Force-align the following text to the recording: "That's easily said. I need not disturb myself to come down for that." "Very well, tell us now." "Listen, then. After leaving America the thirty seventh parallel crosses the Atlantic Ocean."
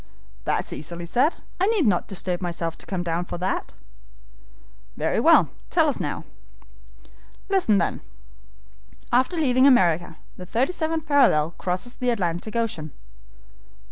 "That's 0.45 0.73
easily 0.73 1.05
said. 1.05 1.35
I 1.59 1.67
need 1.67 1.85
not 1.85 2.07
disturb 2.07 2.41
myself 2.41 2.75
to 2.79 2.87
come 2.87 3.03
down 3.03 3.25
for 3.25 3.37
that." 3.37 3.75
"Very 4.97 5.19
well, 5.19 5.51
tell 5.69 5.87
us 5.87 5.99
now." 5.99 6.23
"Listen, 7.49 7.77
then. 7.77 8.01
After 9.11 9.37
leaving 9.37 9.67
America 9.67 10.17
the 10.37 10.45
thirty 10.47 10.71
seventh 10.71 11.05
parallel 11.05 11.51
crosses 11.59 11.95
the 11.97 12.09
Atlantic 12.09 12.55
Ocean." 12.55 12.93